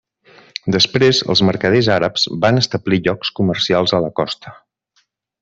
Després, 0.75 1.19
els 1.33 1.43
mercaders 1.49 1.89
àrabs 1.97 2.25
van 2.47 2.63
establir 2.63 3.01
llocs 3.09 3.33
comercials 3.41 3.95
a 3.99 4.01
la 4.07 4.11
costa. 4.23 4.57